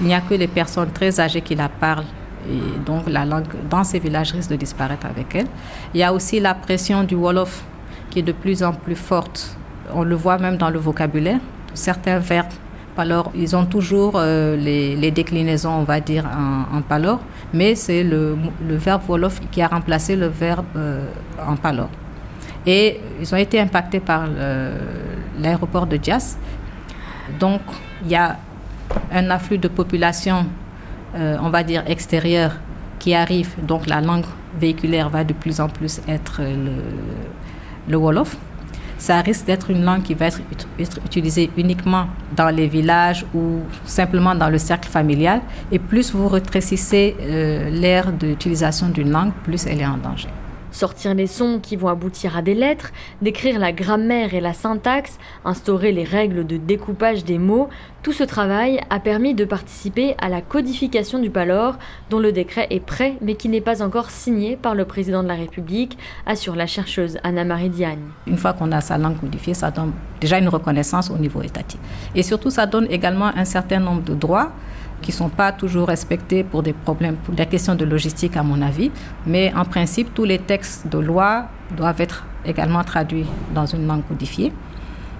Il 0.00 0.06
n'y 0.06 0.14
a 0.14 0.20
que 0.20 0.34
les 0.34 0.48
personnes 0.48 0.90
très 0.90 1.20
âgées 1.20 1.42
qui 1.42 1.54
la 1.54 1.68
parlent. 1.68 2.06
Et 2.50 2.84
donc 2.84 3.08
la 3.08 3.24
langue 3.24 3.46
dans 3.70 3.84
ces 3.84 4.00
villages 4.00 4.32
risque 4.32 4.50
de 4.50 4.56
disparaître 4.56 5.06
avec 5.06 5.32
elle. 5.36 5.46
Il 5.94 6.00
y 6.00 6.02
a 6.02 6.12
aussi 6.12 6.40
la 6.40 6.54
pression 6.54 7.04
du 7.04 7.14
Wolof 7.14 7.62
qui 8.14 8.20
est 8.20 8.22
de 8.22 8.32
plus 8.32 8.62
en 8.62 8.72
plus 8.72 8.94
forte. 8.94 9.56
On 9.92 10.04
le 10.04 10.14
voit 10.14 10.38
même 10.38 10.56
dans 10.56 10.70
le 10.70 10.78
vocabulaire. 10.78 11.40
Certains 11.74 12.20
verbes, 12.20 12.52
alors 12.96 13.32
ils 13.34 13.56
ont 13.56 13.66
toujours 13.66 14.12
euh, 14.14 14.56
les, 14.56 15.10
déclinaisons, 15.10 15.72
on 15.80 15.82
va 15.82 15.98
dire, 15.98 16.24
en, 16.24 16.76
en 16.76 16.80
palor, 16.80 17.18
mais 17.52 17.74
c'est 17.74 18.04
le, 18.04 18.38
verbe 18.60 19.02
wolof 19.08 19.40
qui 19.50 19.60
a 19.60 19.66
remplacé 19.66 20.14
le 20.14 20.28
verbe 20.28 20.64
euh, 20.76 21.04
en 21.44 21.56
palor. 21.56 21.88
Et 22.64 23.00
ils 23.20 23.34
ont 23.34 23.36
été 23.36 23.60
impactés 23.60 24.00
par 24.00 24.26
l'aéroport 25.40 25.86
de 25.86 25.96
Dias. 25.96 26.38
Donc 27.40 27.60
il 28.04 28.12
y 28.12 28.14
a 28.14 28.38
un 29.12 29.28
afflux 29.30 29.58
de 29.58 29.68
population, 29.68 30.46
euh, 31.16 31.36
on 31.42 31.50
va 31.50 31.64
dire, 31.64 31.82
extérieure 31.88 32.52
qui 33.00 33.12
arrive. 33.12 33.50
Donc 33.60 33.86
la 33.88 34.00
langue 34.00 34.24
véhiculaire 34.58 35.10
va 35.10 35.24
de 35.24 35.32
plus 35.32 35.60
en 35.60 35.68
plus 35.68 36.00
être 36.08 36.40
le, 36.42 36.76
le 37.88 37.96
Wolof, 37.96 38.36
ça 38.98 39.20
risque 39.20 39.46
d'être 39.46 39.70
une 39.70 39.84
langue 39.84 40.02
qui 40.02 40.14
va 40.14 40.26
être 40.26 40.98
utilisée 41.04 41.50
uniquement 41.56 42.06
dans 42.34 42.48
les 42.48 42.66
villages 42.66 43.26
ou 43.34 43.60
simplement 43.84 44.34
dans 44.34 44.48
le 44.48 44.58
cercle 44.58 44.88
familial. 44.88 45.40
Et 45.70 45.78
plus 45.78 46.12
vous 46.14 46.28
rétrécissez 46.28 47.16
euh, 47.20 47.70
l'ère 47.70 48.12
d'utilisation 48.12 48.88
d'une 48.88 49.10
langue, 49.10 49.32
plus 49.44 49.66
elle 49.66 49.80
est 49.80 49.86
en 49.86 49.98
danger. 49.98 50.28
Sortir 50.74 51.14
les 51.14 51.26
sons 51.26 51.60
qui 51.62 51.76
vont 51.76 51.88
aboutir 51.88 52.36
à 52.36 52.42
des 52.42 52.54
lettres, 52.54 52.90
décrire 53.22 53.58
la 53.58 53.72
grammaire 53.72 54.34
et 54.34 54.40
la 54.40 54.52
syntaxe, 54.52 55.18
instaurer 55.44 55.92
les 55.92 56.04
règles 56.04 56.46
de 56.46 56.56
découpage 56.56 57.24
des 57.24 57.38
mots, 57.38 57.68
tout 58.02 58.12
ce 58.12 58.24
travail 58.24 58.80
a 58.90 59.00
permis 59.00 59.34
de 59.34 59.44
participer 59.44 60.14
à 60.20 60.28
la 60.28 60.42
codification 60.42 61.18
du 61.18 61.30
Palor, 61.30 61.76
dont 62.10 62.18
le 62.18 62.32
décret 62.32 62.66
est 62.70 62.84
prêt 62.84 63.14
mais 63.22 63.34
qui 63.34 63.48
n'est 63.48 63.60
pas 63.60 63.82
encore 63.82 64.10
signé 64.10 64.56
par 64.56 64.74
le 64.74 64.84
président 64.84 65.22
de 65.22 65.28
la 65.28 65.34
République, 65.34 65.96
assure 66.26 66.56
la 66.56 66.66
chercheuse 66.66 67.18
Anna-Marie 67.22 67.70
Diagne. 67.70 68.02
Une 68.26 68.36
fois 68.36 68.52
qu'on 68.52 68.72
a 68.72 68.80
sa 68.80 68.98
langue 68.98 69.18
codifiée, 69.18 69.54
ça 69.54 69.70
donne 69.70 69.92
déjà 70.20 70.38
une 70.38 70.48
reconnaissance 70.48 71.10
au 71.10 71.16
niveau 71.16 71.40
étatique. 71.40 71.80
Et 72.14 72.22
surtout, 72.22 72.50
ça 72.50 72.66
donne 72.66 72.86
également 72.90 73.30
un 73.34 73.44
certain 73.44 73.78
nombre 73.78 74.02
de 74.02 74.14
droits 74.14 74.52
qui 75.04 75.10
ne 75.10 75.16
sont 75.16 75.28
pas 75.28 75.52
toujours 75.52 75.88
respectés 75.88 76.42
pour 76.42 76.62
des 76.62 76.72
problèmes, 76.72 77.16
pour 77.16 77.34
des 77.34 77.44
questions 77.44 77.74
de 77.74 77.84
logistique 77.84 78.38
à 78.38 78.42
mon 78.42 78.62
avis. 78.62 78.90
Mais 79.26 79.52
en 79.54 79.66
principe, 79.66 80.14
tous 80.14 80.24
les 80.24 80.38
textes 80.38 80.86
de 80.88 80.98
loi 80.98 81.44
doivent 81.76 82.00
être 82.00 82.24
également 82.46 82.82
traduits 82.82 83.26
dans 83.54 83.66
une 83.66 83.86
langue 83.86 84.04
codifiée. 84.08 84.50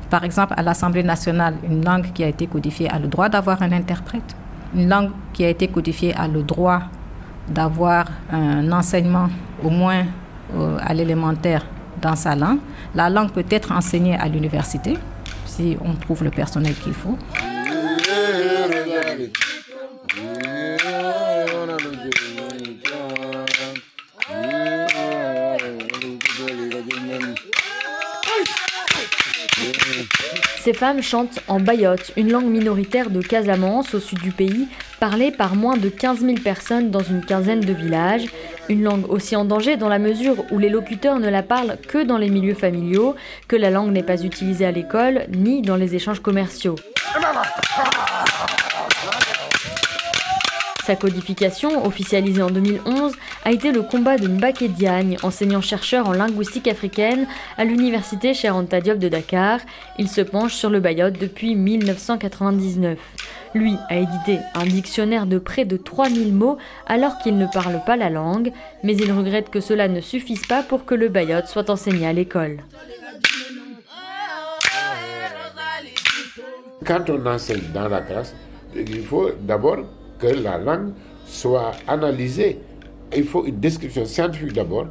Par 0.08 0.24
exemple, 0.24 0.54
à 0.56 0.62
l'Assemblée 0.62 1.02
nationale, 1.02 1.56
une 1.68 1.84
langue 1.84 2.12
qui 2.14 2.24
a 2.24 2.28
été 2.28 2.46
codifiée 2.46 2.88
a 2.88 2.98
le 2.98 3.08
droit 3.08 3.28
d'avoir 3.28 3.60
un 3.60 3.72
interprète. 3.72 4.34
Une 4.74 4.88
langue 4.88 5.10
qui 5.34 5.44
a 5.44 5.50
été 5.50 5.68
codifiée 5.68 6.14
a 6.14 6.26
le 6.28 6.42
droit 6.42 6.80
d'avoir 7.46 8.06
un 8.32 8.72
enseignement 8.72 9.28
au 9.62 9.68
moins 9.68 10.04
euh, 10.54 10.78
à 10.80 10.94
l'élémentaire 10.94 11.66
dans 12.00 12.16
sa 12.16 12.34
langue. 12.34 12.60
La 12.94 13.10
langue 13.10 13.32
peut 13.32 13.44
être 13.50 13.70
enseignée 13.70 14.16
à 14.16 14.28
l'université 14.28 14.94
si 15.44 15.76
on 15.84 15.92
trouve 15.94 16.24
le 16.24 16.30
personnel 16.30 16.74
qu'il 16.74 16.94
faut. 16.94 17.18
Ces 30.64 30.72
femmes 30.72 31.02
chantent 31.02 31.40
en 31.46 31.60
bayotte, 31.60 32.12
une 32.16 32.32
langue 32.32 32.46
minoritaire 32.46 33.10
de 33.10 33.20
Casamance 33.20 33.92
au 33.92 34.00
sud 34.00 34.20
du 34.20 34.32
pays, 34.32 34.66
parlée 34.98 35.30
par 35.30 35.56
moins 35.56 35.76
de 35.76 35.90
15 35.90 36.20
000 36.20 36.36
personnes 36.42 36.90
dans 36.90 37.02
une 37.02 37.22
quinzaine 37.22 37.60
de 37.60 37.74
villages. 37.74 38.24
Une 38.70 38.82
langue 38.82 39.10
aussi 39.10 39.36
en 39.36 39.44
danger 39.44 39.76
dans 39.76 39.90
la 39.90 39.98
mesure 39.98 40.36
où 40.50 40.58
les 40.58 40.70
locuteurs 40.70 41.18
ne 41.18 41.28
la 41.28 41.42
parlent 41.42 41.76
que 41.86 42.02
dans 42.02 42.16
les 42.16 42.30
milieux 42.30 42.54
familiaux, 42.54 43.14
que 43.46 43.56
la 43.56 43.68
langue 43.68 43.92
n'est 43.92 44.02
pas 44.02 44.22
utilisée 44.24 44.64
à 44.64 44.72
l'école 44.72 45.26
ni 45.28 45.60
dans 45.60 45.76
les 45.76 45.96
échanges 45.96 46.20
commerciaux. 46.20 46.76
Sa 50.84 50.96
codification, 50.96 51.86
officialisée 51.86 52.42
en 52.42 52.50
2011, 52.50 53.12
a 53.46 53.52
été 53.52 53.72
le 53.72 53.80
combat 53.80 54.18
de 54.18 54.28
Mbaké 54.28 54.68
Diagne, 54.68 55.16
enseignant-chercheur 55.22 56.06
en 56.06 56.12
linguistique 56.12 56.68
africaine 56.68 57.26
à 57.56 57.64
l'université 57.64 58.34
Cheikh 58.34 58.52
Anta 58.52 58.82
Diop 58.82 58.98
de 58.98 59.08
Dakar. 59.08 59.60
Il 59.98 60.08
se 60.10 60.20
penche 60.20 60.52
sur 60.52 60.68
le 60.68 60.80
bayotte 60.80 61.18
depuis 61.18 61.54
1999. 61.54 62.98
Lui 63.54 63.78
a 63.88 63.96
édité 63.96 64.40
un 64.54 64.66
dictionnaire 64.66 65.24
de 65.24 65.38
près 65.38 65.64
de 65.64 65.78
3000 65.78 66.34
mots 66.34 66.58
alors 66.86 67.16
qu'il 67.16 67.38
ne 67.38 67.46
parle 67.46 67.80
pas 67.86 67.96
la 67.96 68.10
langue, 68.10 68.52
mais 68.82 68.94
il 68.94 69.10
regrette 69.10 69.48
que 69.48 69.60
cela 69.60 69.88
ne 69.88 70.02
suffise 70.02 70.46
pas 70.46 70.62
pour 70.62 70.84
que 70.84 70.94
le 70.94 71.08
bayotte 71.08 71.46
soit 71.46 71.70
enseigné 71.70 72.06
à 72.06 72.12
l'école. 72.12 72.58
Quand 76.84 77.08
on 77.08 77.24
enseigne 77.24 77.72
dans 77.72 77.88
la 77.88 78.02
classe, 78.02 78.34
il 78.76 79.02
faut 79.02 79.30
d'abord 79.40 79.78
que 80.18 80.26
la 80.26 80.58
langue 80.58 80.92
soit 81.26 81.72
analysée. 81.86 82.58
Il 83.16 83.24
faut 83.24 83.44
une 83.44 83.60
description 83.60 84.04
scientifique 84.04 84.52
d'abord. 84.52 84.86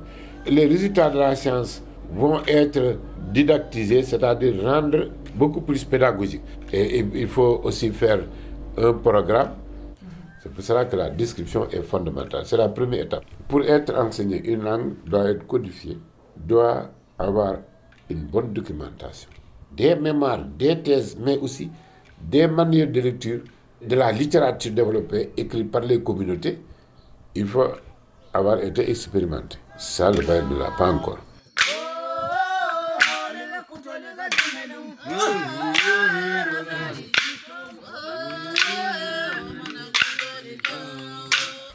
Les 0.46 0.66
résultats 0.66 1.10
de 1.10 1.20
la 1.20 1.36
science 1.36 1.82
vont 2.14 2.42
être 2.48 2.98
didactisés, 3.32 4.04
c'est-à-dire 4.04 4.54
rendre 4.64 5.10
beaucoup 5.36 5.62
plus 5.62 5.84
pédagogique. 5.84 6.42
Et 6.72 7.00
il 7.00 7.28
faut 7.28 7.62
aussi 7.64 7.90
faire 7.90 8.20
un 8.78 8.94
programme. 8.94 9.52
C'est 10.42 10.52
pour 10.52 10.64
cela 10.64 10.86
que 10.86 10.96
la 10.96 11.10
description 11.10 11.68
est 11.70 11.82
fondamentale. 11.82 12.44
C'est 12.46 12.58
la 12.58 12.70
première 12.70 13.04
étape. 13.06 13.24
Pour 13.48 13.64
être 13.64 13.96
enseigné, 13.96 14.44
une 14.46 14.64
langue 14.64 14.94
doit 15.06 15.30
être 15.30 15.48
codifiée, 15.48 15.98
doit 16.36 16.90
avoir 17.18 17.56
une 18.10 18.24
bonne 18.26 18.52
documentation, 18.52 19.30
des 19.76 19.96
mémoires, 19.96 20.44
des 20.58 20.82
thèses, 20.82 21.18
mais 21.20 21.38
aussi 21.38 21.70
des 22.22 22.48
manières 22.48 22.92
de 22.92 23.00
lecture 23.00 23.40
de 23.88 23.96
la 23.96 24.12
littérature 24.12 24.72
développée, 24.72 25.32
écrite 25.36 25.72
par 25.72 25.82
les 25.82 26.02
communautés, 26.02 26.60
il 27.36 27.48
faut 27.48 27.68
avoir 28.34 28.62
été 28.64 28.90
expérimenté. 28.90 29.58
Ça, 29.78 30.12
le 30.12 30.26
bail 30.26 30.44
ne 30.50 30.58
l'a 30.58 30.72
pas 30.72 30.92
encore. 30.92 31.20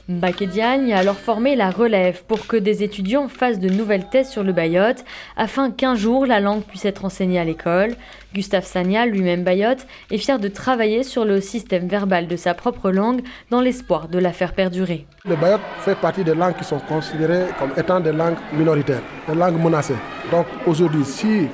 Diagne 0.09 0.95
a 0.95 0.99
alors 1.01 1.19
formé 1.19 1.55
la 1.55 1.71
relève 1.71 2.23
pour 2.27 2.47
que 2.47 2.57
des 2.57 2.83
étudiants 2.83 3.29
fassent 3.29 3.61
de 3.61 3.69
nouvelles 3.69 4.09
thèses 4.09 4.31
sur 4.31 4.43
le 4.43 4.55
bayotte, 4.55 5.05
afin 5.37 5.71
qu'un 5.71 5.95
jour 5.97 6.25
la 6.25 6.41
langue 6.41 6.63
puisse 6.63 6.87
être 6.87 7.05
enseignée 7.05 7.39
à 7.39 7.45
l'école. 7.45 7.91
Gustave 8.33 8.65
Sagna, 8.65 9.05
lui-même 9.05 9.45
bayotte, 9.45 9.87
est 10.11 10.17
fier 10.17 10.39
de 10.39 10.49
travailler 10.49 11.03
sur 11.03 11.27
le 11.27 11.43
système 11.43 11.89
verbal 11.89 12.27
de 12.27 12.37
sa 12.37 12.55
propre 12.55 12.91
langue 12.91 13.21
dans 13.51 13.61
l'espoir 13.61 14.09
de 14.09 14.19
la 14.19 14.33
faire 14.33 14.55
perdurer. 14.55 15.05
Le 15.27 15.37
bayotte 15.37 15.61
fait 15.81 15.95
partie 15.97 16.25
des 16.25 16.35
langues 16.35 16.57
qui 16.57 16.65
sont 16.65 16.81
considérées 16.81 17.45
comme 17.59 17.73
étant 17.77 18.01
des 18.01 18.13
langues 18.13 18.39
minoritaires, 18.55 19.03
des 19.29 19.35
langues 19.35 19.63
menacées. 19.63 19.99
Donc 20.31 20.47
aujourd'hui, 20.67 21.05
si 21.05 21.49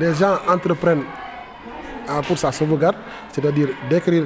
les 0.00 0.14
gens 0.14 0.38
entreprennent 0.48 1.04
pour 2.26 2.38
sa 2.38 2.52
sauvegarde, 2.52 2.96
c'est-à-dire 3.30 3.68
d'écrire 3.90 4.24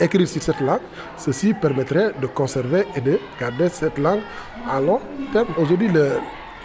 écrire 0.00 0.26
sur 0.28 0.42
cette 0.42 0.60
langue, 0.60 0.80
ceci 1.16 1.54
permettrait 1.54 2.12
de 2.20 2.26
conserver 2.26 2.84
et 2.96 3.00
de 3.00 3.18
garder 3.38 3.68
cette 3.68 3.98
langue 3.98 4.20
à 4.68 4.80
long 4.80 5.00
terme. 5.32 5.48
Aujourd'hui, 5.58 5.88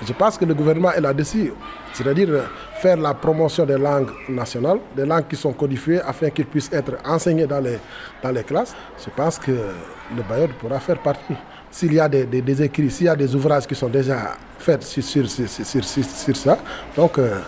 je 0.06 0.14
pense 0.14 0.38
que 0.38 0.46
le 0.46 0.54
gouvernement 0.54 0.92
est 0.92 1.02
là-dessus, 1.02 1.54
c'est-à-dire 1.94 2.30
faire 2.82 2.98
la 2.98 3.14
promotion 3.14 3.66
des 3.66 3.78
langues 3.78 4.12
nationales, 4.28 4.80
des 4.96 5.06
langues 5.06 5.28
qui 5.28 5.36
sont 5.36 5.54
codifiées 5.54 6.02
afin 6.02 6.30
qu'elles 6.30 6.46
puissent 6.48 6.72
être 6.74 6.98
enseignées 7.06 7.48
dans 7.48 7.62
les, 7.62 8.44
classes. 8.44 8.76
Je 9.04 9.10
pense 9.16 9.40
que 9.40 9.52
le 9.52 10.24
bailleur 10.28 10.50
pourra 10.60 10.80
faire 10.80 10.98
partie. 11.00 11.36
S'il 11.72 11.94
y 11.94 12.00
a 12.00 12.08
des, 12.08 12.62
écrits, 12.62 12.90
s'il 12.90 13.06
y 13.08 13.10
a 13.10 13.16
des 13.16 13.34
ouvrages 13.36 13.68
qui 13.68 13.76
sont 13.76 13.90
déjà 13.90 14.34
faits 14.60 14.84
sur 14.84 15.28
ça, 16.36 16.58
donc 16.96 17.18
euh, 17.18 17.40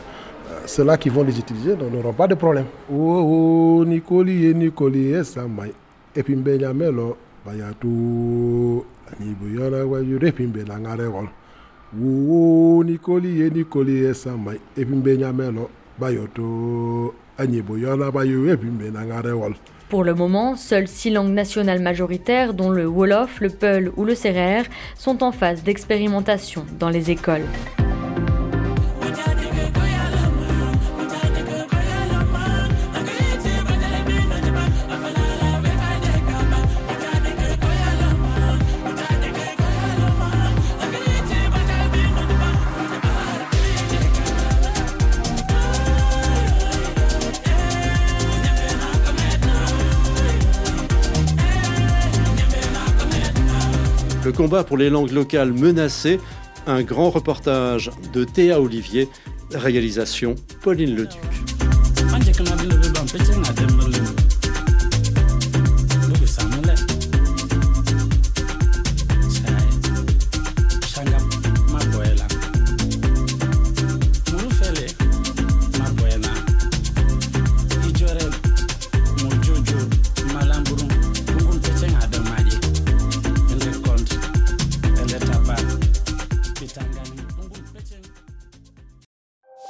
ceux-là 0.66 0.98
qui 0.98 1.10
vont 1.10 1.24
les 1.24 1.38
utiliser 1.38 1.76
n'auront 1.76 2.14
pas 2.14 2.28
de 2.28 2.36
problème. 2.36 2.66
Oh, 2.92 3.80
oh, 3.80 3.86
Nicoli 3.86 4.54
Nicoli 4.54 5.14
et 5.14 5.24
puis, 6.24 6.34
Anibuyana, 6.34 6.92
Langarewol. 10.68 11.28
Oh, 12.02 12.84
Nicoli 12.84 13.52
Nicoli 13.52 14.06
et 14.06 14.14
puis, 14.86 15.24
Anibuyana, 17.38 18.12
Langarewol. 18.94 19.54
Pour 19.90 20.04
le 20.04 20.14
moment, 20.14 20.58
seules 20.58 20.90
six 20.90 21.12
langues 21.12 21.32
nationales 21.32 21.82
majoritaires, 21.82 22.54
dont 22.54 22.70
le 22.70 22.86
Wolof, 22.86 23.40
le 23.40 23.50
Peul 23.50 23.94
ou 23.96 24.04
le 24.04 24.16
Serer, 24.16 24.64
sont 24.98 25.24
en 25.24 25.32
phase 25.32 25.64
d'expérimentation 25.64 26.66
dans 26.78 26.90
les 26.90 27.10
écoles. 27.10 27.46
Le 54.28 54.34
combat 54.34 54.66
pour 54.66 54.76
les 54.76 54.90
langues 54.90 55.12
locales 55.12 55.54
menacées, 55.54 56.20
un 56.66 56.84
grand 56.84 57.10
reportage 57.10 57.92
de 58.12 58.26
Théa 58.26 58.60
Olivier, 58.60 59.08
réalisation 59.54 60.36
Pauline 60.62 60.98
Leduc. 60.98 61.18